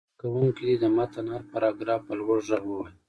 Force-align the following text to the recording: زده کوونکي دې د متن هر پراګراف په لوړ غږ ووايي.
زده 0.07 0.15
کوونکي 0.21 0.61
دې 0.67 0.75
د 0.83 0.85
متن 0.97 1.25
هر 1.33 1.41
پراګراف 1.51 2.01
په 2.07 2.13
لوړ 2.19 2.37
غږ 2.47 2.61
ووايي. 2.67 2.93